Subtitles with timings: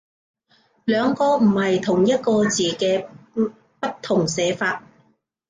[0.83, 3.51] 兩個唔係同一個字嘅不
[4.01, 4.83] 同寫法